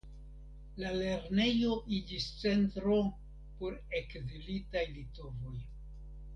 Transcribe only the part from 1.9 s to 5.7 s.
iĝis centro por ekzilitaj litovoj.